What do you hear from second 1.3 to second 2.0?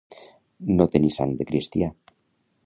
de cristià